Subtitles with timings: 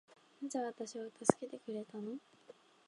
[0.41, 2.17] なぜ私を助けてくれたの